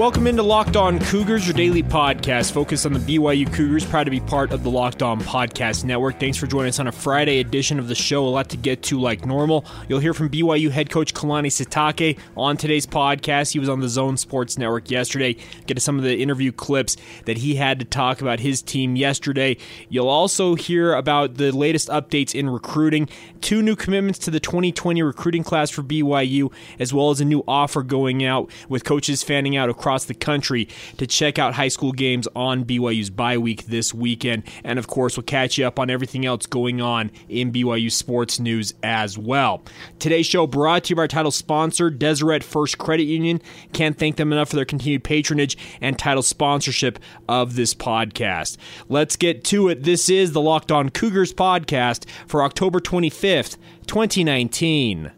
[0.00, 3.84] Welcome into Locked On Cougars, your daily podcast focused on the BYU Cougars.
[3.84, 6.18] Proud to be part of the Locked On Podcast Network.
[6.18, 8.26] Thanks for joining us on a Friday edition of the show.
[8.26, 9.66] A lot to get to, like normal.
[9.90, 13.52] You'll hear from BYU head coach Kalani Sitake on today's podcast.
[13.52, 15.36] He was on the Zone Sports Network yesterday.
[15.66, 16.96] Get to some of the interview clips
[17.26, 19.58] that he had to talk about his team yesterday.
[19.90, 23.06] You'll also hear about the latest updates in recruiting,
[23.42, 27.44] two new commitments to the 2020 recruiting class for BYU, as well as a new
[27.46, 30.68] offer going out with coaches fanning out across across the country
[30.98, 34.44] to check out high school games on BYU's bye week this weekend.
[34.62, 38.38] And of course, we'll catch you up on everything else going on in BYU sports
[38.38, 39.64] news as well.
[39.98, 43.42] Today's show brought to you by our title sponsor, Deseret First Credit Union.
[43.72, 48.58] Can't thank them enough for their continued patronage and title sponsorship of this podcast.
[48.88, 49.82] Let's get to it.
[49.82, 53.56] This is the Locked On Cougars podcast for October 25th,
[53.88, 55.10] 2019.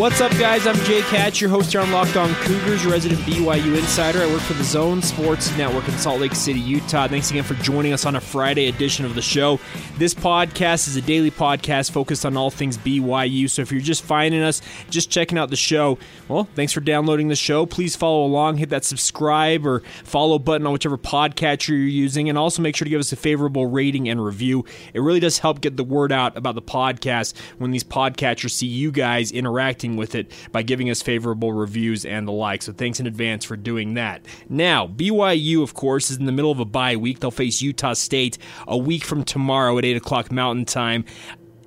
[0.00, 0.66] What's up, guys?
[0.66, 4.22] I'm Jay Hatch, your host here on Locked On Cougars, resident BYU insider.
[4.22, 7.06] I work for the Zone Sports Network in Salt Lake City, Utah.
[7.06, 9.60] Thanks again for joining us on a Friday edition of the show.
[9.98, 13.50] This podcast is a daily podcast focused on all things BYU.
[13.50, 15.98] So if you're just finding us, just checking out the show,
[16.28, 17.66] well, thanks for downloading the show.
[17.66, 22.38] Please follow along, hit that subscribe or follow button on whichever podcatcher you're using, and
[22.38, 24.64] also make sure to give us a favorable rating and review.
[24.94, 28.66] It really does help get the word out about the podcast when these podcatchers see
[28.66, 32.62] you guys interacting with it by giving us favorable reviews and the like.
[32.62, 34.24] So thanks in advance for doing that.
[34.48, 37.20] Now, BYU, of course, is in the middle of a bye week.
[37.20, 41.04] They'll face Utah State a week from tomorrow at 8 o'clock Mountain Time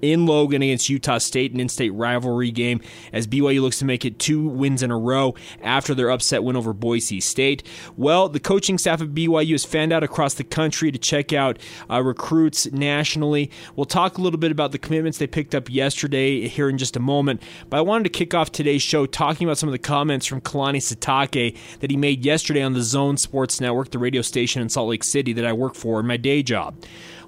[0.04, 2.82] in Logan against Utah State, an in state rivalry game,
[3.14, 6.58] as BYU looks to make it two wins in a row after their upset win
[6.58, 7.64] over Boise State.
[7.96, 11.58] Well, the coaching staff of BYU has fanned out across the country to check out
[11.90, 13.50] uh, recruits nationally.
[13.75, 16.97] We'll talk a little bit about the commitments they picked up yesterday here in just
[16.97, 19.80] a moment, but I wanted to kick off today's show talking about some of the
[19.80, 24.22] comments from Kalani Sitake that he made yesterday on the Zone Sports Network, the radio
[24.22, 26.75] station in Salt Lake City that I work for in my day job.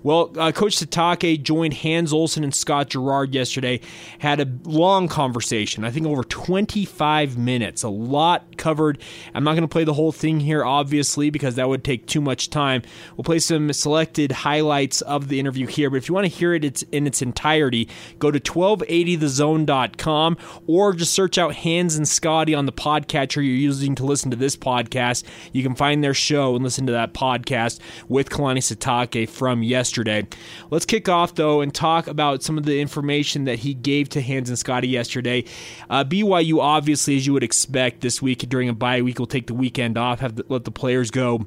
[0.05, 3.81] Well, uh, Coach Sitake joined Hans Olsen and Scott Garrard yesterday,
[4.19, 9.01] had a long conversation, I think over 25 minutes, a lot covered.
[9.33, 12.21] I'm not going to play the whole thing here, obviously, because that would take too
[12.21, 12.83] much time.
[13.17, 16.53] We'll play some selected highlights of the interview here, but if you want to hear
[16.53, 17.89] it it's in its entirety,
[18.19, 20.37] go to 1280thezone.com
[20.67, 24.37] or just search out Hans and Scotty on the podcatcher you're using to listen to
[24.37, 25.23] this podcast.
[25.51, 29.94] You can find their show and listen to that podcast with Kalani Sitake from yesterday
[29.95, 30.27] yesterday.
[30.71, 34.21] Let's kick off, though, and talk about some of the information that he gave to
[34.21, 35.45] Hans and Scotty yesterday.
[35.89, 39.47] Uh, BYU, obviously, as you would expect, this week during a bye week, will take
[39.47, 41.45] the weekend off, have the, let the players go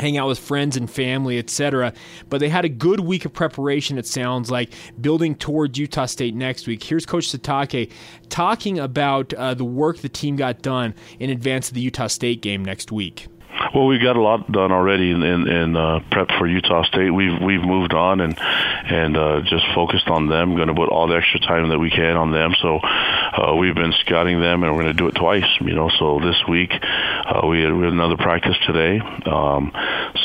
[0.00, 1.92] hang out with friends and family, etc.
[2.28, 6.34] But they had a good week of preparation, it sounds like, building towards Utah State
[6.34, 6.82] next week.
[6.82, 7.92] Here's Coach Sitake
[8.30, 12.40] talking about uh, the work the team got done in advance of the Utah State
[12.40, 13.28] game next week.
[13.74, 17.10] Well, we've got a lot done already in, in, in uh, prep for Utah State.
[17.10, 20.56] We've we've moved on and and uh, just focused on them.
[20.56, 22.54] Going to put all the extra time that we can on them.
[22.60, 25.46] So uh, we've been scouting them, and we're going to do it twice.
[25.60, 28.98] You know, so this week uh, we, had, we had another practice today.
[29.26, 29.72] Um,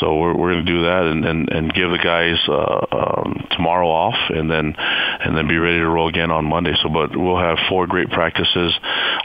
[0.00, 3.46] so we're we're going to do that and, and and give the guys uh, um,
[3.52, 6.74] tomorrow off, and then and then be ready to roll again on Monday.
[6.82, 8.74] So, but we'll have four great practices,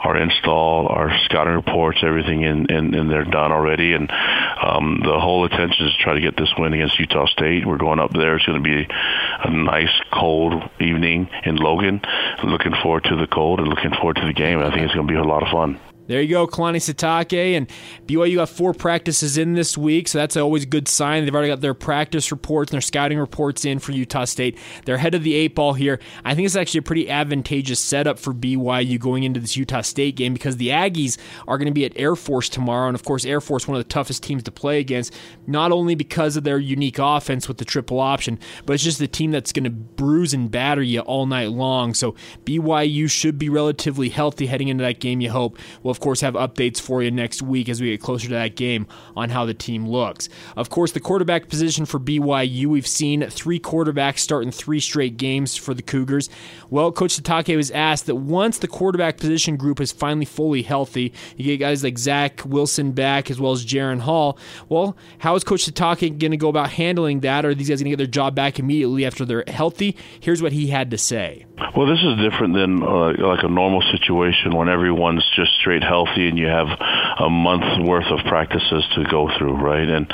[0.03, 5.19] our install, our scouting reports, everything in in, in there done already, and um, the
[5.19, 7.65] whole attention is to try to get this win against Utah State.
[7.65, 8.35] We're going up there.
[8.35, 12.01] It's going to be a nice cold evening in Logan.
[12.43, 14.59] Looking forward to the cold and looking forward to the game.
[14.59, 15.79] I think it's going to be a lot of fun.
[16.11, 17.55] There you go, Kalani Sitake.
[17.55, 17.69] And
[18.05, 21.23] BYU got four practices in this week, so that's always a good sign.
[21.23, 24.59] They've already got their practice reports and their scouting reports in for Utah State.
[24.83, 26.01] They're ahead of the eight ball here.
[26.25, 30.17] I think it's actually a pretty advantageous setup for BYU going into this Utah State
[30.17, 32.89] game because the Aggies are going to be at Air Force tomorrow.
[32.89, 35.15] And of course, Air Force, one of the toughest teams to play against,
[35.47, 39.07] not only because of their unique offense with the triple option, but it's just the
[39.07, 41.93] team that's going to bruise and batter you all night long.
[41.93, 45.57] So BYU should be relatively healthy heading into that game, you hope.
[45.83, 48.55] We'll, of course, have updates for you next week as we get closer to that
[48.55, 50.27] game on how the team looks.
[50.57, 55.17] Of course, the quarterback position for BYU, we've seen three quarterbacks start in three straight
[55.17, 56.29] games for the Cougars.
[56.69, 61.13] Well, Coach Sitake was asked that once the quarterback position group is finally fully healthy,
[61.37, 64.37] you get guys like Zach Wilson back as well as Jaren Hall.
[64.67, 67.45] Well, how is Coach Sitake going to go about handling that?
[67.45, 69.95] Are these guys going to get their job back immediately after they're healthy?
[70.19, 71.45] Here's what he had to say.
[71.75, 76.29] Well, this is different than uh, like a normal situation when everyone's just straight healthy
[76.29, 76.71] and you have
[77.19, 79.89] a month's worth of practices to go through, right?
[79.89, 80.07] And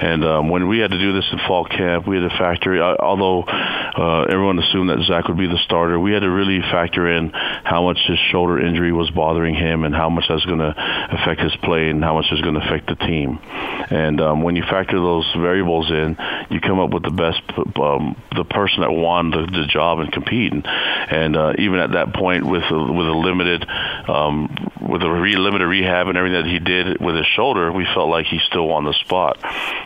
[0.00, 2.82] and um, when we had to do this in fall camp, we had to factor.
[2.82, 6.60] Uh, although uh, everyone assumed that Zach would be the starter, we had to really
[6.60, 10.58] factor in how much his shoulder injury was bothering him and how much that's going
[10.58, 10.74] to
[11.14, 13.38] affect his play and how much is going to affect the team.
[13.90, 16.16] And um, when you factor those variables in,
[16.50, 17.42] you come up with the best,
[17.78, 20.52] um, the person that won the, the job and compete.
[20.52, 23.66] And, and uh, even at that point, with a, with a limited,
[24.08, 24.48] um,
[24.80, 28.08] with a re- limited rehab and everything that he did with his shoulder, we felt
[28.08, 29.38] like he's still on the spot.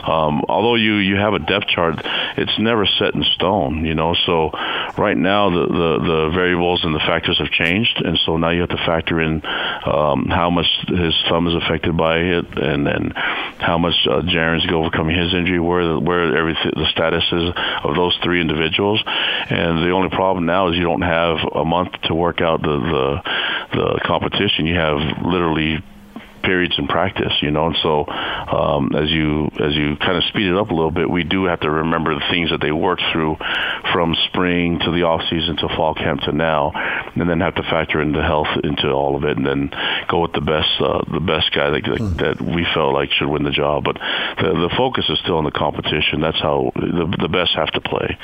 [0.07, 2.01] Um, although you you have a depth chart,
[2.37, 4.15] it's never set in stone, you know.
[4.27, 4.51] So
[4.99, 8.61] right now the, the the variables and the factors have changed, and so now you
[8.61, 9.43] have to factor in
[9.87, 13.13] um, how much his thumb is affected by it, and then
[13.59, 17.51] how much uh, Jaren's overcoming his injury, where the, where everything the status is
[17.85, 21.93] of those three individuals, and the only problem now is you don't have a month
[22.05, 24.67] to work out the the, the competition.
[24.67, 25.83] You have literally
[26.45, 27.67] periods in practice, you know.
[27.67, 31.11] And so, um, as you as you kind of speed it up a little bit,
[31.11, 33.37] we do have to remember the things that they worked through
[33.93, 36.71] from spring to the off season to fall camp to now,
[37.17, 39.71] and then have to factor in the health into all of it, and then
[40.09, 42.17] go with the best uh, the best guy that mm.
[42.19, 43.85] that we felt like should win the job.
[43.85, 46.21] But the the focus is still on the competition.
[46.21, 48.19] That's how the the best have to play.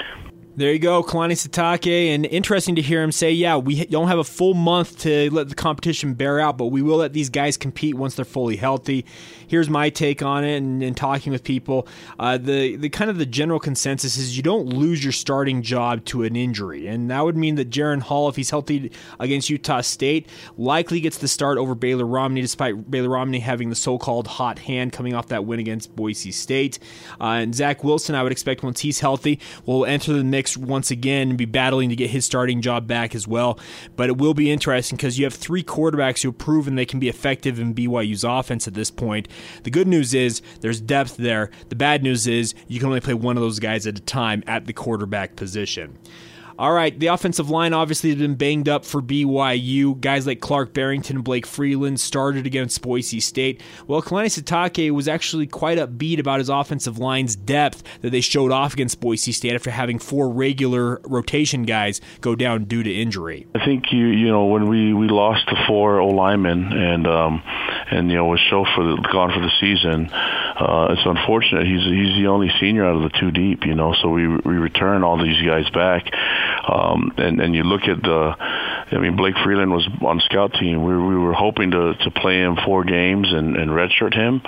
[0.61, 2.15] There you go, Kalani Sitake.
[2.15, 5.49] And interesting to hear him say, yeah, we don't have a full month to let
[5.49, 9.07] the competition bear out, but we will let these guys compete once they're fully healthy.
[9.49, 11.89] Here's my take on it and, and talking with people.
[12.19, 16.05] Uh, the, the kind of the general consensus is you don't lose your starting job
[16.05, 16.87] to an injury.
[16.87, 20.29] And that would mean that Jaren Hall, if he's healthy against Utah State,
[20.59, 24.59] likely gets the start over Baylor Romney, despite Baylor Romney having the so called hot
[24.59, 26.79] hand coming off that win against Boise State.
[27.19, 30.91] Uh, and Zach Wilson, I would expect once he's healthy, will enter the mix once
[30.91, 33.59] again and be battling to get his starting job back as well.
[33.97, 37.01] But it will be interesting because you have three quarterbacks who have proven they can
[37.01, 39.29] be effective in BYU's offense at this point.
[39.63, 41.51] The good news is there's depth there.
[41.69, 44.43] The bad news is you can only play one of those guys at a time
[44.47, 45.99] at the quarterback position.
[46.61, 49.99] All right, the offensive line obviously has been banged up for BYU.
[49.99, 53.63] Guys like Clark Barrington and Blake Freeland started against Boise State.
[53.87, 58.53] Well, Kalani Sitake was actually quite upbeat about his offensive line's depth that they showed
[58.53, 63.47] off against Boise State after having four regular rotation guys go down due to injury.
[63.55, 67.43] I think you you know when we we lost the four O linemen and um
[67.91, 70.11] and you know was show for the gone for the season.
[70.61, 71.67] Uh, it's unfortunate.
[71.67, 73.95] He's he's the only senior out of the two deep, you know.
[74.03, 76.13] So we we return all these guys back,
[76.69, 78.37] um, and and you look at the,
[78.93, 80.85] I mean Blake Freeland was on scout team.
[80.85, 84.43] We we were hoping to to play him four games and and redshirt him,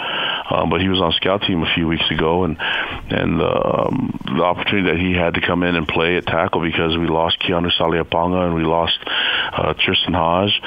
[0.51, 4.43] um, but he was on scout team a few weeks ago, and and um, the
[4.43, 7.71] opportunity that he had to come in and play at tackle because we lost Keanu
[7.79, 10.61] Saleapaga and we lost uh, Tristen Hoge,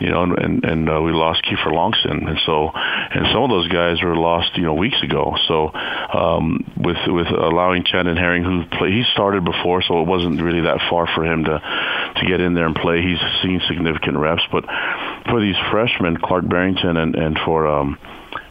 [0.00, 3.50] you know, and and, and uh, we lost Kieffer Longson, and so and some of
[3.50, 5.36] those guys were lost, you know, weeks ago.
[5.48, 10.40] So um, with with allowing Chandon Herring, who play, he started before, so it wasn't
[10.42, 11.60] really that far for him to
[12.16, 13.02] to get in there and play.
[13.02, 14.64] He's seen significant reps, but
[15.28, 17.98] for these freshmen, Clark Barrington and and for um,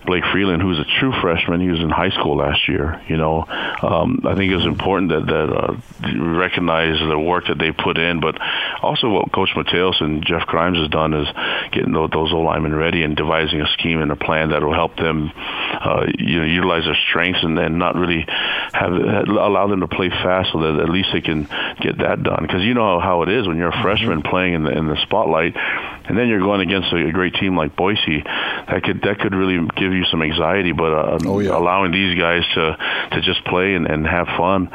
[0.05, 1.61] Blake Freeland, who's a true freshman.
[1.61, 3.01] He was in high school last year.
[3.07, 3.45] You know,
[3.81, 7.97] um, I think it was important that that uh, recognize the work that they put
[7.97, 8.37] in, but
[8.81, 11.27] also what Coach Mateos and Jeff Grimes has done is
[11.71, 14.73] getting those, those O linemen ready and devising a scheme and a plan that will
[14.73, 18.25] help them, uh, you know, utilize their strengths and then not really
[18.73, 21.43] have allow them to play fast so that at least they can
[21.81, 22.39] get that done.
[22.41, 24.29] Because you know how it is when you're a freshman mm-hmm.
[24.29, 27.55] playing in the in the spotlight, and then you're going against a, a great team
[27.55, 28.23] like Boise.
[28.23, 30.71] That could that could really give you some anxiety.
[30.71, 31.57] But uh, oh, yeah.
[31.57, 32.77] allowing these guys to
[33.11, 34.69] to just play and, and have fun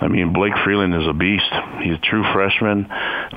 [0.00, 1.50] I mean, Blake Freeland is a beast.
[1.82, 2.86] He's a true freshman,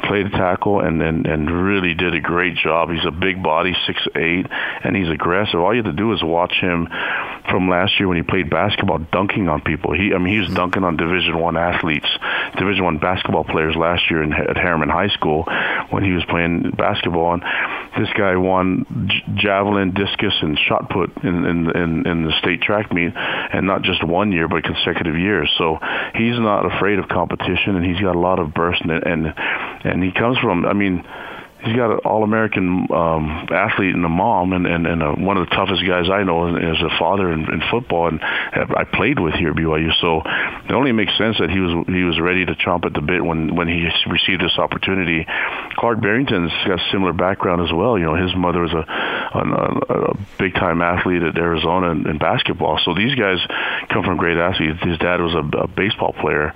[0.03, 2.89] played tackle, and, and and really did a great job.
[2.91, 4.46] He's a big body, six eight,
[4.84, 5.60] and he's aggressive.
[5.60, 6.88] All you have to do is watch him
[7.50, 9.94] from last year when he played basketball, dunking on people.
[9.94, 12.08] He, I mean, he was dunking on Division One athletes,
[12.58, 15.46] Division One basketball players last year in, at Herriman High School
[15.89, 17.34] when he was playing basketball.
[17.34, 17.44] And
[17.98, 22.62] this guy won j- javelin, discus, and shot put in, in in in the state
[22.62, 25.51] track meet, and not just one year, but consecutive years.
[25.58, 25.80] So
[26.13, 29.34] he's not not afraid of competition, and he's got a lot of burst, and and,
[29.84, 30.65] and he comes from.
[30.65, 31.03] I mean,
[31.63, 35.48] he's got an all-American um, athlete and a mom, and and, and a, one of
[35.50, 39.34] the toughest guys I know as a father in, in football, and I played with
[39.36, 39.91] here at BYU.
[40.01, 43.01] So it only makes sense that he was he was ready to chomp at the
[43.01, 45.25] bit when when he received this opportunity.
[45.77, 47.98] Clark Barrington's got a similar background as well.
[47.98, 48.84] You know, his mother was a
[49.34, 52.80] a, a big-time athlete at Arizona in, in basketball.
[52.84, 53.39] So these guys
[53.89, 54.80] come from great athletes.
[54.84, 56.51] His dad was a, a baseball player.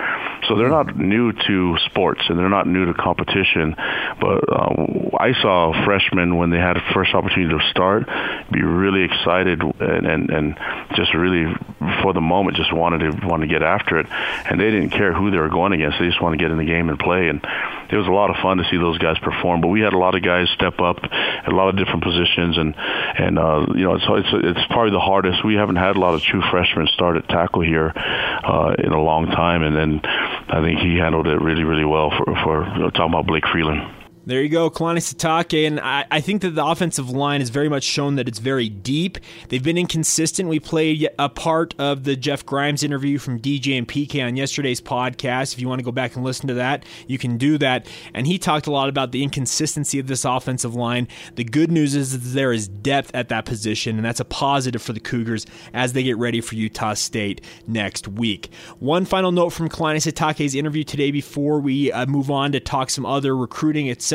[0.47, 3.75] So they're not new to sports and they're not new to competition.
[4.19, 8.07] But uh, I saw freshmen when they had a first opportunity to start
[8.51, 10.59] be really excited and, and, and
[10.95, 11.53] just really
[12.01, 15.13] for the moment just wanted to want to get after it, and they didn't care
[15.13, 15.99] who they were going against.
[15.99, 17.29] They just want to get in the game and play.
[17.29, 17.41] And
[17.89, 19.61] it was a lot of fun to see those guys perform.
[19.61, 22.57] But we had a lot of guys step up at a lot of different positions,
[22.57, 25.43] and and uh, you know it's it's it's probably the hardest.
[25.43, 29.01] We haven't had a lot of true freshmen start at tackle here uh, in a
[29.01, 32.79] long time, and then I think he handled it really really well for for you
[32.83, 34.04] know, talking about Blake Freeland.
[34.27, 35.67] There you go, Kalani Sitake.
[35.67, 38.69] And I, I, think that the offensive line has very much shown that it's very
[38.69, 39.19] deep.
[39.49, 40.49] They've been inconsistent.
[40.49, 44.81] We played a part of the Jeff Grimes interview from DJ and PK on yesterday's
[44.81, 45.53] podcast.
[45.53, 47.85] If you want to go back and listen to that, you can do that.
[48.15, 51.07] And he talked a lot about the inconsistency of this offensive line.
[51.35, 54.81] The good news is that there is depth at that position, and that's a positive
[54.81, 58.49] for the Cougars as they get ready for Utah State next week.
[58.79, 62.89] One final note from Kalani Sitake's interview today before we uh, move on to talk
[62.89, 64.14] some other recruiting, etc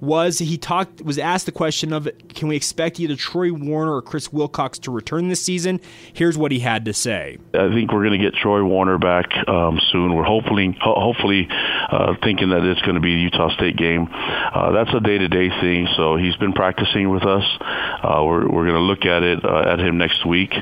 [0.00, 4.02] was he talked was asked the question of can we expect either Troy Warner or
[4.02, 5.80] Chris Wilcox to return this season?
[6.12, 7.38] Here's what he had to say.
[7.54, 10.14] I think we're going to get Troy Warner back um, soon.
[10.14, 14.08] We're hopefully hopefully uh, thinking that it's going to be the Utah State game.
[14.10, 15.88] Uh, that's a day-to-day thing.
[15.96, 17.44] So he's been practicing with us.
[17.60, 20.52] Uh, we're we're going to look at it uh, at him next week,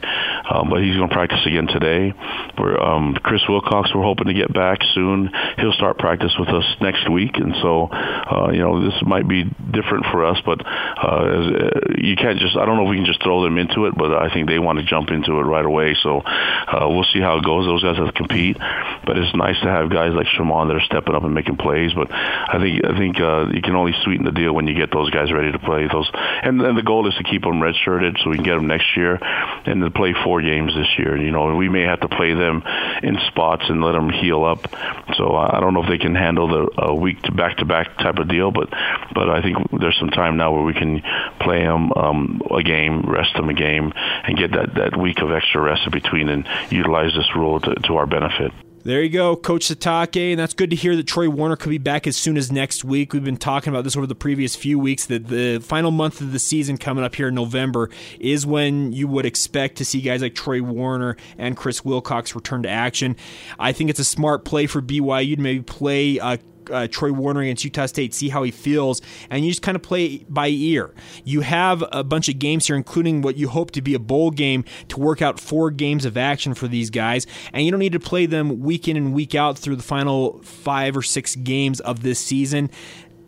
[0.50, 2.12] um, but he's going to practice again today.
[2.58, 3.94] We're um, Chris Wilcox.
[3.94, 5.30] We're hoping to get back soon.
[5.56, 9.44] He'll start practice with us next week, and so uh, you know, this might be
[9.44, 10.68] different for us, but uh,
[11.00, 12.58] uh, you can't just.
[12.58, 14.58] I don't know if we can just throw them into it, but I think they
[14.58, 15.96] want to jump into it right away.
[16.02, 17.64] So uh, we'll see how it goes.
[17.64, 18.58] Those guys have to compete,
[19.06, 21.94] but it's nice to have guys like Shimon that are stepping up and making plays.
[21.94, 24.92] But I think I think uh, you can only sweeten the deal when you get
[24.92, 25.88] those guys ready to play.
[25.90, 28.66] Those, and then the goal is to keep them redshirted so we can get them
[28.66, 29.18] next year,
[29.64, 31.16] and to play four games this year.
[31.16, 32.62] You know, we may have to play them
[33.02, 34.68] in spots and let them heal up.
[35.16, 37.96] So I don't know if they can handle the uh, week to back to back
[37.96, 38.68] type of deal, but
[39.14, 41.02] but I think there's some time now where we can
[41.40, 45.30] play them um, a game, rest them a game, and get that that week of
[45.30, 48.52] extra rest in between, and utilize this rule to, to our benefit.
[48.82, 51.76] There you go, Coach Sitake, and that's good to hear that Troy Warner could be
[51.76, 53.12] back as soon as next week.
[53.12, 56.32] We've been talking about this over the previous few weeks that the final month of
[56.32, 60.22] the season coming up here in November is when you would expect to see guys
[60.22, 63.16] like Troy Warner and Chris Wilcox return to action.
[63.58, 66.38] I think it's a smart play for BYU to maybe play uh,
[66.70, 69.82] uh, Troy Warner against Utah State, see how he feels, and you just kind of
[69.82, 70.92] play by ear.
[71.24, 74.30] You have a bunch of games here, including what you hope to be a bowl
[74.30, 77.92] game, to work out four games of action for these guys, and you don't need
[77.92, 81.80] to play them week in and week out through the final five or six games
[81.80, 82.70] of this season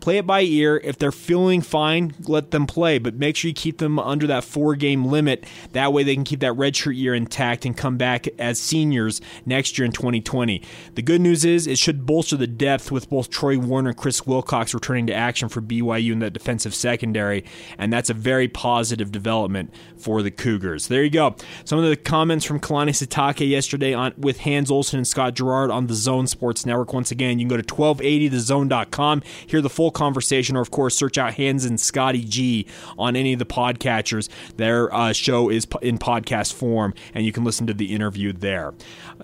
[0.03, 0.81] play it by ear.
[0.83, 4.43] If they're feeling fine, let them play, but make sure you keep them under that
[4.43, 5.45] four game limit.
[5.71, 9.77] That way they can keep that redshirt year intact and come back as seniors next
[9.77, 10.61] year in 2020.
[10.95, 14.27] The good news is it should bolster the depth with both Troy Warner and Chris
[14.27, 17.45] Wilcox returning to action for BYU in that defensive secondary,
[17.77, 20.89] and that's a very positive development for the Cougars.
[20.89, 21.37] There you go.
[21.63, 25.71] Some of the comments from Kalani Sitake yesterday on with Hans Olsen and Scott Garrard
[25.71, 26.91] on the Zone Sports Network.
[26.91, 31.17] Once again, you can go to 1280thezone.com, hear the full conversation, or of course, search
[31.17, 34.29] out Hans and Scotty G on any of the podcatchers.
[34.57, 38.73] Their uh, show is in podcast form, and you can listen to the interview there.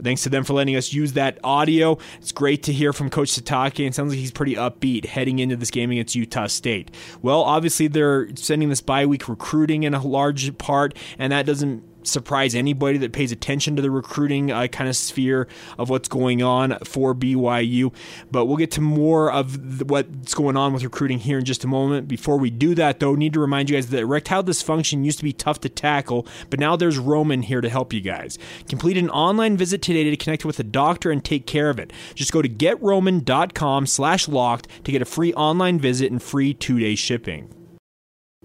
[0.02, 1.98] Thanks to them for letting us use that audio.
[2.20, 3.86] It's great to hear from Coach Sitake.
[3.86, 6.92] It sounds like he's pretty upbeat heading into this game against Utah State.
[7.22, 11.84] Well, obviously, they're sending this bye week recruiting in a large part, and that doesn't
[12.04, 16.42] surprise anybody that pays attention to the recruiting uh, kind of sphere of what's going
[16.42, 17.94] on for BYU.
[18.32, 21.68] But we'll get to more of what's going on with recruiting here in just a
[21.68, 22.08] moment.
[22.08, 25.24] Before we do that, though, need to remind you guys that erectile dysfunction used to
[25.24, 28.38] be tough to tackle, but now there's Roman here to help you guys.
[28.68, 31.92] Complete an online visit today to connect with a doctor and take care of it.
[32.16, 36.96] Just go to getroman.com slash locked to get a free online visit and free two-day
[36.96, 37.59] shipping.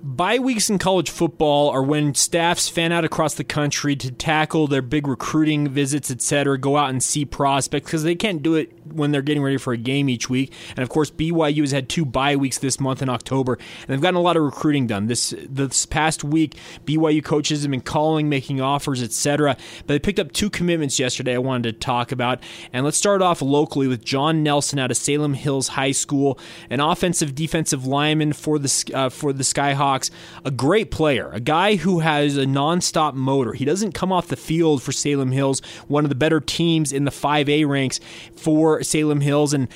[0.03, 4.67] Bye weeks in college football are when staffs fan out across the country to tackle
[4.67, 8.73] their big recruiting visits, etc., go out and see prospects because they can't do it
[8.85, 10.53] when they're getting ready for a game each week.
[10.71, 14.01] And of course, BYU has had two bye weeks this month in October, and they've
[14.01, 15.07] gotten a lot of recruiting done.
[15.07, 19.57] This this past week, BYU coaches have been calling, making offers, etc.
[19.87, 21.37] But they picked up two commitments yesterday.
[21.37, 24.97] I wanted to talk about, and let's start off locally with John Nelson out of
[24.97, 26.37] Salem Hills High School,
[26.69, 30.11] an offensive defensive lineman for the uh, for the Skyhawks Cox,
[30.47, 33.53] a great player, a guy who has a nonstop motor.
[33.53, 37.05] He doesn't come off the field for Salem Hills, one of the better teams in
[37.05, 38.01] the 5A ranks
[38.35, 39.53] for Salem Hills.
[39.53, 39.69] And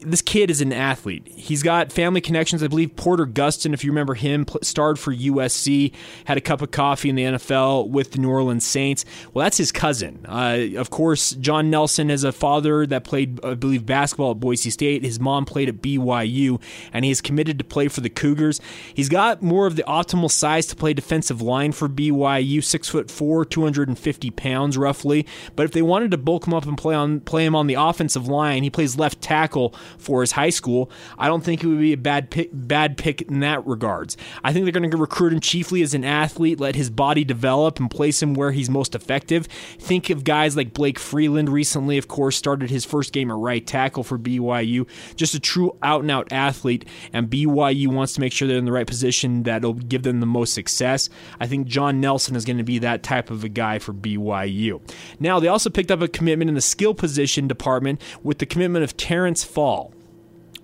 [0.00, 1.28] this kid is an athlete.
[1.28, 2.62] He's got family connections.
[2.62, 5.92] I believe Porter Gustin, if you remember him, starred for USC,
[6.24, 9.04] had a cup of coffee in the NFL with the New Orleans Saints.
[9.34, 10.24] Well, that's his cousin.
[10.26, 14.70] Uh, of course, John Nelson has a father that played, I believe, basketball at Boise
[14.70, 15.04] State.
[15.04, 16.62] His mom played at BYU,
[16.94, 18.58] and he is committed to play for the Cougars.
[18.94, 23.10] He's got more of the optimal size to play defensive line for BYU, six foot
[23.10, 25.26] four, 250 pounds roughly.
[25.56, 27.74] But if they wanted to bulk him up and play on play him on the
[27.74, 30.88] offensive line, he plays left tackle for his high school.
[31.18, 34.16] I don't think it would be a bad pick, bad pick in that regards.
[34.44, 37.80] I think they're going to recruit him chiefly as an athlete, let his body develop,
[37.80, 39.46] and place him where he's most effective.
[39.80, 43.66] Think of guys like Blake Freeland recently, of course, started his first game at right
[43.66, 44.86] tackle for BYU.
[45.16, 48.64] Just a true out and out athlete, and BYU wants to make sure they're in
[48.64, 51.08] the right position that'll give them the most success.
[51.38, 54.80] I think John Nelson is going to be that type of a guy for BYU.
[55.18, 58.84] Now, they also picked up a commitment in the skill position department with the commitment
[58.84, 59.92] of Terrence Fall.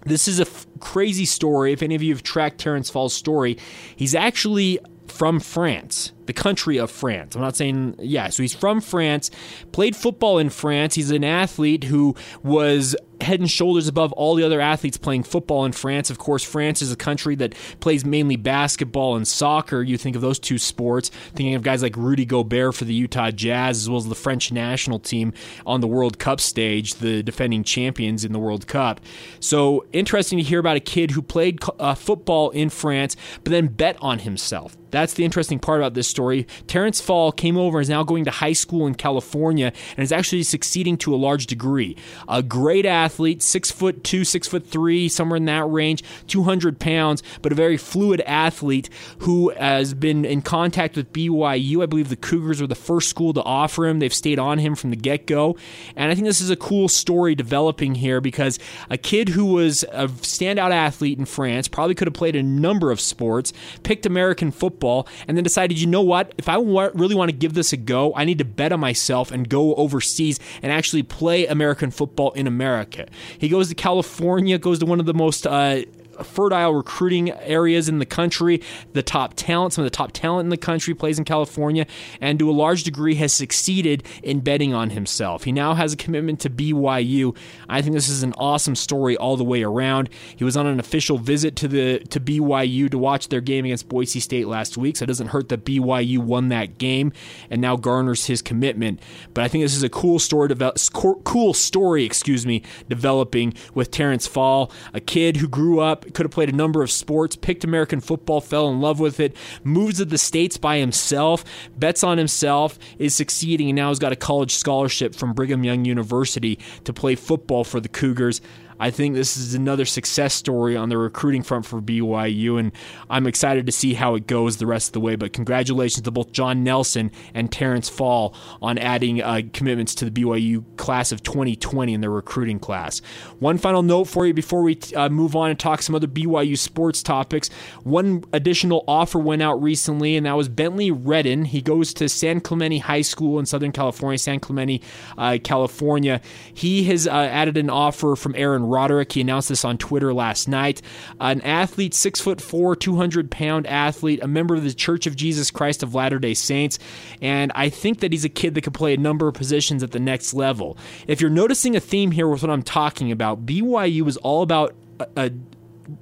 [0.04, 1.72] This is a f- crazy story.
[1.72, 3.58] If any of you have tracked Terrence Fall's story,
[3.96, 4.78] he's actually
[5.08, 7.34] from France the country of France.
[7.34, 9.30] I'm not saying, yeah, so he's from France,
[9.72, 10.94] played football in France.
[10.94, 15.64] He's an athlete who was head and shoulders above all the other athletes playing football
[15.64, 16.10] in France.
[16.10, 19.82] Of course, France is a country that plays mainly basketball and soccer.
[19.82, 23.30] You think of those two sports, thinking of guys like Rudy Gobert for the Utah
[23.30, 25.32] Jazz, as well as the French national team
[25.64, 29.00] on the World Cup stage, the defending champions in the World Cup.
[29.40, 33.68] So interesting to hear about a kid who played uh, football in France, but then
[33.68, 34.76] bet on himself.
[34.90, 36.46] That's the interesting part about this story.
[36.66, 40.12] Terrence Fall came over and is now going to high school in California and is
[40.12, 41.94] actually succeeding to a large degree.
[42.26, 47.22] A great athlete, six foot two, six foot three, somewhere in that range, 200 pounds,
[47.42, 51.82] but a very fluid athlete who has been in contact with BYU.
[51.82, 53.98] I believe the Cougars were the first school to offer him.
[53.98, 55.58] They've stayed on him from the get go.
[55.96, 58.58] And I think this is a cool story developing here because
[58.88, 62.90] a kid who was a standout athlete in France, probably could have played a number
[62.90, 66.32] of sports, picked American football, and then decided, you know what?
[66.38, 69.30] If I really want to give this a go, I need to bet on myself
[69.30, 73.06] and go overseas and actually play American football in America.
[73.38, 75.82] He goes to California, goes to one of the most uh,
[76.24, 78.62] fertile recruiting areas in the country.
[78.92, 81.86] The top talent, some of the top talent in the country plays in California,
[82.20, 85.44] and to a large degree has succeeded in betting on himself.
[85.44, 87.36] He now has a commitment to BYU.
[87.68, 90.08] I think this is an awesome story all the way around.
[90.36, 93.88] He was on an official visit to the to BYU to watch their game against
[93.88, 97.12] Boise State last week, so it doesn't hurt that BYU won that game
[97.50, 99.00] and now garners his commitment.
[99.34, 103.90] But I think this is a cool story, develop, cool story, excuse me, developing with
[103.90, 107.64] Terrence Fall, a kid who grew up could have played a number of sports, picked
[107.64, 111.44] American football, fell in love with it, moves to the States by himself,
[111.76, 115.84] bets on himself, is succeeding, and now has got a college scholarship from Brigham Young
[115.84, 118.40] University to play football for the Cougars.
[118.78, 122.72] I think this is another success story on the recruiting front for BYU, and
[123.08, 125.16] I'm excited to see how it goes the rest of the way.
[125.16, 130.10] But congratulations to both John Nelson and Terrence Fall on adding uh, commitments to the
[130.10, 133.00] BYU class of 2020 in their recruiting class.
[133.38, 136.58] One final note for you before we uh, move on and talk some other BYU
[136.58, 137.48] sports topics.
[137.82, 141.46] One additional offer went out recently, and that was Bentley Redden.
[141.46, 144.82] He goes to San Clemente High School in Southern California, San Clemente,
[145.16, 146.20] uh, California.
[146.52, 149.12] He has uh, added an offer from Aaron Roderick.
[149.12, 150.82] He announced this on Twitter last night.
[151.20, 155.50] An athlete, six foot four, 200 pound athlete, a member of the Church of Jesus
[155.50, 156.78] Christ of Latter day Saints.
[157.20, 159.92] And I think that he's a kid that could play a number of positions at
[159.92, 160.76] the next level.
[161.06, 164.74] If you're noticing a theme here with what I'm talking about, BYU is all about
[165.00, 165.30] a, a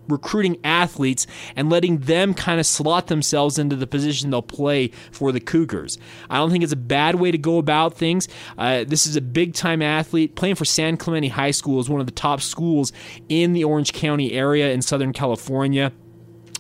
[0.09, 5.33] recruiting athletes and letting them kind of slot themselves into the position they'll play for
[5.33, 5.99] the Cougars.
[6.31, 8.29] I don't think it's a bad way to go about things.
[8.59, 12.01] Uh, this is a big time athlete playing for San Clemente High School, is one
[12.01, 12.93] of the top schools
[13.29, 15.93] in the Orange County area in Southern California.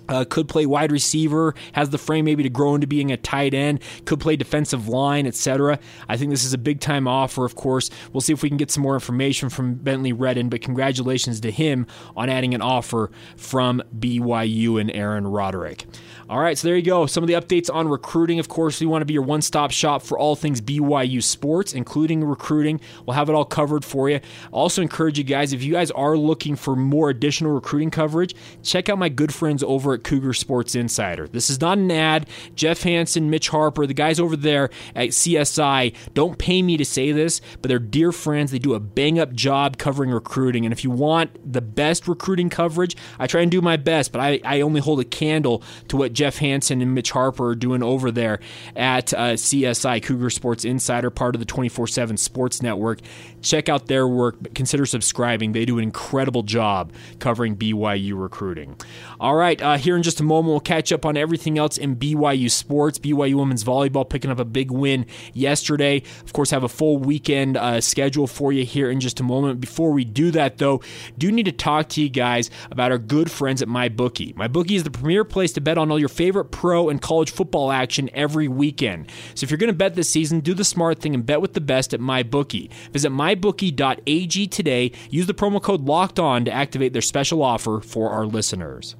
[0.08, 3.54] Uh, could play wide receiver, has the frame maybe to grow into being a tight
[3.54, 5.78] end, could play defensive line, etc.
[6.08, 7.90] I think this is a big time offer, of course.
[8.12, 11.50] We'll see if we can get some more information from Bentley Redden, but congratulations to
[11.50, 11.86] him
[12.16, 15.86] on adding an offer from BYU and Aaron Roderick.
[16.28, 17.06] All right, so there you go.
[17.06, 18.38] Some of the updates on recruiting.
[18.38, 21.74] Of course, we want to be your one stop shop for all things BYU sports,
[21.74, 22.80] including recruiting.
[23.04, 24.20] We'll have it all covered for you.
[24.50, 28.88] Also, encourage you guys, if you guys are looking for more additional recruiting coverage, check
[28.88, 31.28] out my good friends over at Cougar Sports Insider.
[31.28, 32.26] This is not an ad.
[32.54, 37.12] Jeff Hansen, Mitch Harper, the guys over there at CSI don't pay me to say
[37.12, 38.50] this, but they're dear friends.
[38.50, 40.64] They do a bang up job covering recruiting.
[40.64, 44.20] And if you want the best recruiting coverage, I try and do my best, but
[44.20, 47.82] I, I only hold a candle to what Jeff Hansen and Mitch Harper are doing
[47.82, 48.40] over there
[48.74, 53.00] at uh, CSI, Cougar Sports Insider, part of the 24 7 Sports Network.
[53.42, 55.52] Check out their work, consider subscribing.
[55.52, 58.76] They do an incredible job covering BYU recruiting.
[59.20, 61.96] All right, uh, here in just a moment, we'll catch up on everything else in
[61.96, 62.98] BYU sports.
[62.98, 66.02] BYU women's volleyball picking up a big win yesterday.
[66.24, 69.60] Of course, have a full weekend uh, schedule for you here in just a moment.
[69.60, 70.80] Before we do that, though,
[71.18, 74.34] do need to talk to you guys about our good friends at MyBookie.
[74.34, 77.70] MyBookie is the premier place to bet on all your favorite pro and college football
[77.70, 79.10] action every weekend.
[79.34, 81.54] So if you're going to bet this season, do the smart thing and bet with
[81.54, 82.70] the best at MyBookie.
[82.92, 84.92] Visit mybookie.ag today.
[85.10, 88.96] Use the promo code LOCKED ON to activate their special offer for our listeners.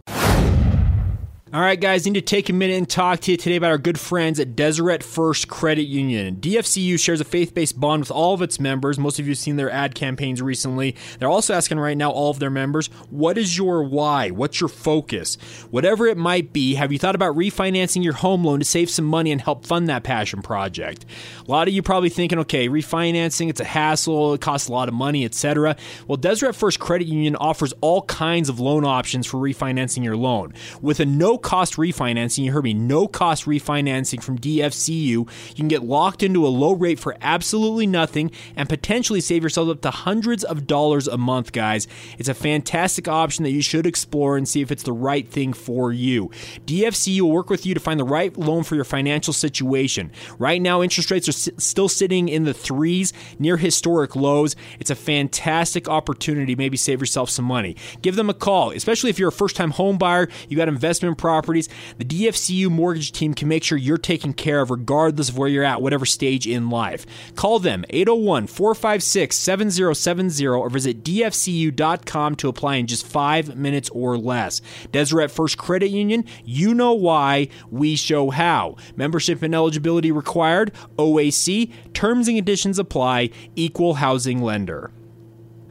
[1.54, 3.78] All right, guys, need to take a minute and talk to you today about our
[3.78, 6.34] good friends at Deseret First Credit Union.
[6.34, 8.98] DFCU shares a faith based bond with all of its members.
[8.98, 10.96] Most of you have seen their ad campaigns recently.
[11.20, 14.30] They're also asking right now, all of their members, what is your why?
[14.30, 15.36] What's your focus?
[15.70, 19.04] Whatever it might be, have you thought about refinancing your home loan to save some
[19.04, 21.06] money and help fund that passion project?
[21.46, 24.88] A lot of you probably thinking, okay, refinancing, it's a hassle, it costs a lot
[24.88, 25.76] of money, etc.
[26.08, 30.52] Well, Deseret First Credit Union offers all kinds of loan options for refinancing your loan.
[30.82, 32.42] With a no cost refinancing.
[32.44, 35.08] You heard me, no cost refinancing from DFCU.
[35.10, 39.68] You can get locked into a low rate for absolutely nothing and potentially save yourself
[39.68, 41.86] up to hundreds of dollars a month, guys.
[42.18, 45.52] It's a fantastic option that you should explore and see if it's the right thing
[45.52, 46.30] for you.
[46.66, 50.10] DFCU will work with you to find the right loan for your financial situation.
[50.38, 54.56] Right now, interest rates are s- still sitting in the threes, near historic lows.
[54.80, 56.56] It's a fantastic opportunity.
[56.56, 57.76] Maybe save yourself some money.
[58.00, 61.18] Give them a call, especially if you're a first time home buyer, you got investment
[61.18, 61.68] property properties,
[61.98, 65.64] the DFCU mortgage team can make sure you're taken care of regardless of where you're
[65.64, 67.04] at, whatever stage in life.
[67.34, 74.16] Call them 801 456 7070 or visit DFCU.com to apply in just five minutes or
[74.16, 74.60] less.
[74.92, 78.76] Deseret First Credit Union, you know why, we show how.
[78.94, 84.92] Membership and eligibility required, OAC, terms and conditions apply, equal housing lender.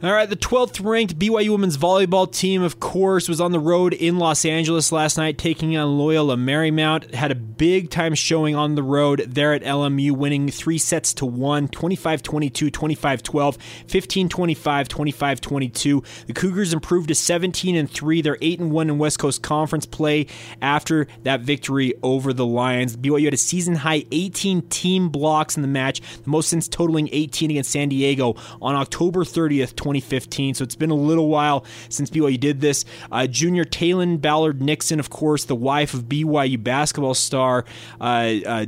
[0.02, 3.94] All right, the 12th ranked BYU women's volleyball team, of course, was on the road
[3.94, 7.14] in Los Angeles last night, taking on Loyola Marymount.
[7.14, 11.24] Had a big time showing on the road there at LMU, winning three sets to
[11.24, 16.02] one 25 22, 25 12, 15 25, 25 22.
[16.26, 18.20] The Cougars improved to 17 and 3.
[18.20, 20.26] They're 8 and 1 in West Coast Conference play
[20.60, 22.96] after that victory over the Lions.
[22.96, 27.08] BYU had a season high 18 team blocks in the match, the most since totaling
[27.12, 30.54] 18 against San Diego on October 30th, 2015.
[30.54, 32.86] So it's been a little while since BYU did this.
[33.12, 37.66] Uh, junior Talon Ballard Nixon, of course, the wife of BYU basketball star
[38.00, 38.66] uh, uh,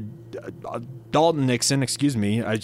[1.16, 2.58] Dalton Nixon, excuse me, I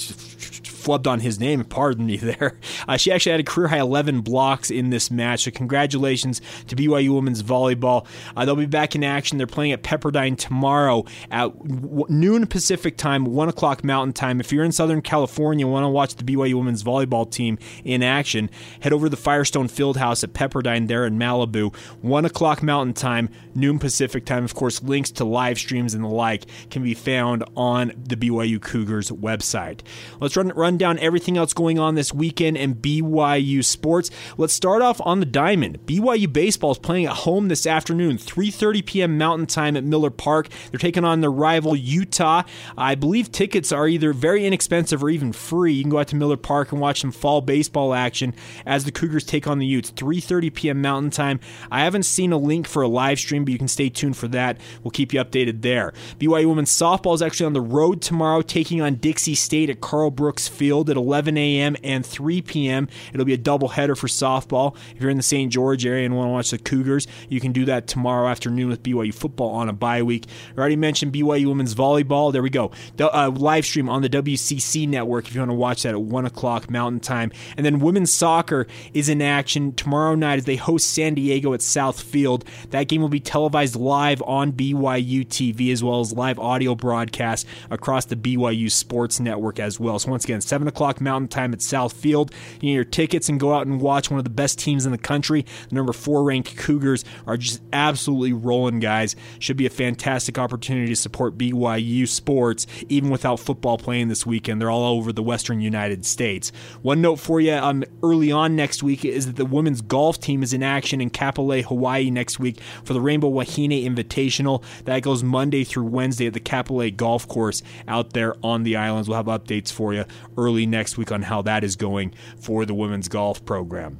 [0.82, 1.64] flubbed on his name.
[1.64, 2.58] Pardon me there.
[2.86, 5.44] Uh, she actually had a career high 11 blocks in this match.
[5.44, 8.06] So congratulations to BYU women's volleyball.
[8.36, 9.38] Uh, they'll be back in action.
[9.38, 14.38] They're playing at Pepperdine tomorrow at w- noon Pacific time, one o'clock Mountain time.
[14.40, 18.50] If you're in Southern California want to watch the BYU women's volleyball team in action,
[18.80, 23.30] head over to the Firestone Fieldhouse at Pepperdine there in Malibu, one o'clock Mountain time,
[23.54, 24.44] noon Pacific time.
[24.44, 28.41] Of course, links to live streams and the like can be found on the BYU
[28.60, 29.80] Cougars website.
[30.20, 34.10] Let's run run down everything else going on this weekend in BYU sports.
[34.36, 35.78] Let's start off on the diamond.
[35.86, 39.18] BYU baseball is playing at home this afternoon, 3:30 p.m.
[39.18, 40.48] Mountain Time at Miller Park.
[40.70, 42.42] They're taking on their rival Utah.
[42.76, 45.72] I believe tickets are either very inexpensive or even free.
[45.72, 48.34] You can go out to Miller Park and watch some fall baseball action
[48.66, 49.90] as the Cougars take on the Utes.
[49.92, 50.80] 3:30 p.m.
[50.80, 51.40] Mountain Time.
[51.70, 54.28] I haven't seen a link for a live stream, but you can stay tuned for
[54.28, 54.58] that.
[54.82, 55.92] We'll keep you updated there.
[56.18, 60.10] BYU women's softball is actually on the road tomorrow, taking on Dixie State at Karl
[60.10, 61.76] Brooks Field at 11 a.m.
[61.82, 62.88] and 3 p.m.
[63.12, 64.76] It'll be a doubleheader for softball.
[64.94, 65.52] If you're in the St.
[65.52, 68.82] George area and want to watch the Cougars, you can do that tomorrow afternoon with
[68.82, 70.26] BYU football on a bye week.
[70.56, 72.32] I already mentioned BYU women's volleyball.
[72.32, 72.70] There we go.
[72.96, 76.02] The, uh, live stream on the WCC network if you want to watch that at
[76.02, 77.32] 1 o'clock Mountain Time.
[77.56, 81.62] And then women's soccer is in action tomorrow night as they host San Diego at
[81.62, 82.44] South Field.
[82.70, 87.46] That game will be televised live on BYU TV as well as live audio broadcast
[87.70, 89.98] across the BYU Sports Network as well.
[89.98, 92.32] So once again, seven o'clock Mountain Time at South Field.
[92.54, 94.92] You get your tickets and go out and watch one of the best teams in
[94.92, 95.44] the country.
[95.68, 99.16] The number four ranked Cougars are just absolutely rolling, guys.
[99.38, 104.60] Should be a fantastic opportunity to support BYU sports, even without football playing this weekend.
[104.60, 106.52] They're all over the Western United States.
[106.82, 110.42] One note for you um, early on next week is that the women's golf team
[110.42, 114.62] is in action in Kapolei, Hawaii next week for the Rainbow Wahine Invitational.
[114.84, 117.62] That goes Monday through Wednesday at the Kapolei Golf Course
[118.02, 119.08] out there on the islands.
[119.08, 120.04] We'll have updates for you
[120.36, 123.98] early next week on how that is going for the women's golf program.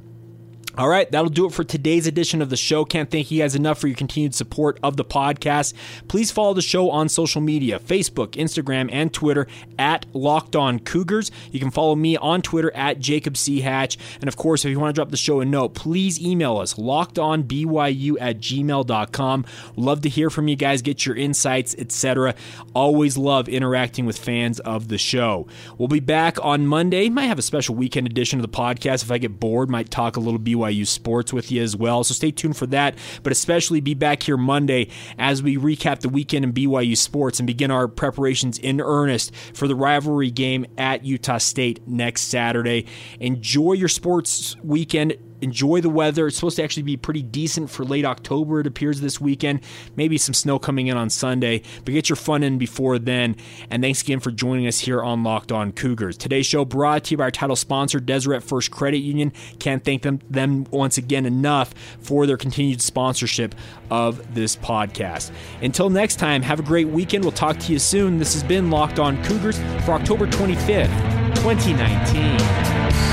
[0.75, 2.83] All right, that'll do it for today's edition of the show.
[2.83, 5.75] Can't thank you guys enough for your continued support of the podcast.
[6.07, 9.45] Please follow the show on social media Facebook, Instagram, and Twitter
[9.77, 11.29] at Locked On Cougars.
[11.51, 13.61] You can follow me on Twitter at Jacob C.
[13.61, 13.99] Hatch.
[14.19, 16.73] And of course, if you want to drop the show a note, please email us
[16.73, 19.45] lockedonbyu at gmail.com.
[19.75, 22.33] Love to hear from you guys, get your insights, etc.
[22.73, 25.45] Always love interacting with fans of the show.
[25.77, 27.09] We'll be back on Monday.
[27.09, 29.03] Might have a special weekend edition of the podcast.
[29.03, 32.03] If I get bored, might talk a little BYU BYU sports with you as well.
[32.03, 36.09] So stay tuned for that, but especially be back here Monday as we recap the
[36.09, 41.05] weekend in BYU sports and begin our preparations in earnest for the rivalry game at
[41.05, 42.85] Utah State next Saturday.
[43.19, 46.27] Enjoy your sports weekend enjoy the weather.
[46.27, 49.61] It's supposed to actually be pretty decent for late October, it appears this weekend.
[49.95, 53.35] Maybe some snow coming in on Sunday, but get your fun in before then.
[53.69, 56.17] And thanks again for joining us here on Locked On Cougars.
[56.17, 59.31] Today's show brought to you by our title sponsor, Deseret First Credit Union.
[59.59, 63.53] Can't thank them, them once again enough for their continued sponsorship
[63.91, 65.31] of this podcast.
[65.61, 67.23] Until next time, have a great weekend.
[67.23, 68.17] We'll talk to you soon.
[68.17, 73.12] This has been Locked On Cougars for October 25th, 2019.